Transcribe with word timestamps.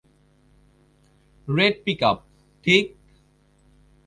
Red 1.47 1.75
pickup, 1.83 2.17
ঠিক? 2.65 2.85